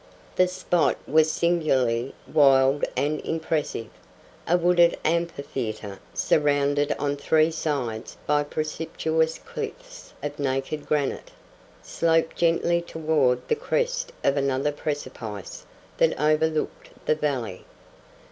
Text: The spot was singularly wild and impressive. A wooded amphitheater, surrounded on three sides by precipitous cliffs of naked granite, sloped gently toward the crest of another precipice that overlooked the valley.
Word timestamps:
The 0.35 0.47
spot 0.47 0.97
was 1.07 1.31
singularly 1.31 2.15
wild 2.25 2.85
and 2.97 3.19
impressive. 3.21 3.89
A 4.47 4.57
wooded 4.57 4.97
amphitheater, 5.05 5.99
surrounded 6.11 6.91
on 6.97 7.15
three 7.15 7.51
sides 7.51 8.17
by 8.25 8.43
precipitous 8.43 9.37
cliffs 9.37 10.13
of 10.23 10.39
naked 10.39 10.87
granite, 10.87 11.29
sloped 11.83 12.35
gently 12.35 12.81
toward 12.81 13.47
the 13.47 13.53
crest 13.53 14.11
of 14.23 14.37
another 14.37 14.71
precipice 14.71 15.67
that 15.97 16.19
overlooked 16.19 16.89
the 17.05 17.13
valley. 17.13 17.63